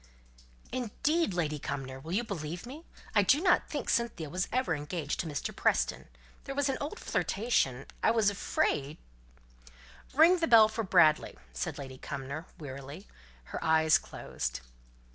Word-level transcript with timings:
"Indeed, 0.71 1.35
Lady 1.35 1.59
Cumnor 1.59 1.99
will 1.99 2.11
you 2.13 2.23
believe 2.23 2.65
me? 2.65 2.85
I 3.13 3.21
do 3.21 3.39
not 3.39 3.69
think 3.69 3.87
Cynthia 3.87 4.31
was 4.31 4.47
ever 4.51 4.73
engaged 4.73 5.19
to 5.19 5.27
Mr. 5.27 5.55
Preston. 5.55 6.07
There 6.45 6.55
was 6.55 6.69
an 6.69 6.77
old 6.81 6.97
flirtation. 6.97 7.85
I 8.01 8.09
was 8.09 8.31
afraid" 8.31 8.97
"Ring 10.15 10.39
the 10.39 10.47
bell 10.47 10.69
for 10.69 10.83
Bradley," 10.83 11.37
said 11.53 11.77
Lady 11.77 11.99
Cumnor, 11.99 12.47
wearily: 12.57 13.07
her 13.43 13.63
eyes 13.63 13.99
closed. 13.99 14.61